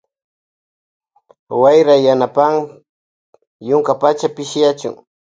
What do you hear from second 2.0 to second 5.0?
yanapan yunkapacha pishiyachun.